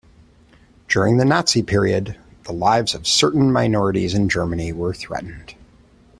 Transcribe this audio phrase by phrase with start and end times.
[0.87, 5.53] During the Nazi period, the lives of certain minorities in Germany were threatened.